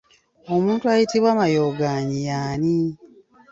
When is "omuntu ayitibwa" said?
0.53-1.31